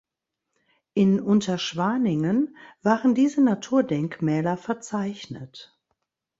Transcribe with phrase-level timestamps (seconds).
[0.95, 5.79] In Unterschwaningen waren diese Naturdenkmäler verzeichnet.